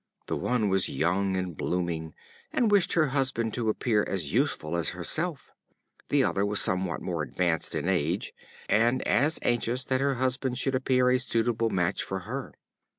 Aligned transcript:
The 0.25 0.35
one 0.35 0.67
was 0.67 0.89
young 0.89 1.37
and 1.37 1.55
blooming, 1.55 2.15
and 2.51 2.71
wished 2.71 2.93
her 2.93 3.09
husband 3.09 3.53
to 3.53 3.69
appear 3.69 4.03
as 4.09 4.33
youthful 4.33 4.75
as 4.75 4.89
herself; 4.97 5.51
the 6.09 6.23
other 6.23 6.43
was 6.43 6.59
somewhat 6.59 7.03
more 7.03 7.21
advanced 7.21 7.75
in 7.75 7.87
age, 7.87 8.33
and 8.67 9.01
was 9.05 9.05
as 9.05 9.39
anxious 9.43 9.83
that 9.83 10.01
her 10.01 10.15
husband 10.15 10.57
should 10.57 10.73
appear 10.73 11.11
a 11.11 11.19
suitable 11.19 11.69
match 11.69 12.01
for 12.01 12.21
her. 12.21 12.51